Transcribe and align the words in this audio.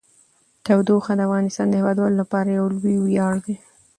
تودوخه 0.65 1.13
د 1.17 1.21
افغانستان 1.27 1.67
د 1.69 1.73
هیوادوالو 1.79 2.19
لپاره 2.21 2.49
یو 2.57 2.65
لوی 2.75 2.95
ویاړ 2.99 3.33
دی. 3.45 3.55